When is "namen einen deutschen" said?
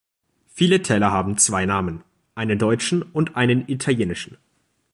1.67-3.03